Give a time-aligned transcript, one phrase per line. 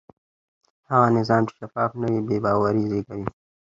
[0.91, 3.27] هغه نظام چې شفاف نه وي بې باوري زېږوي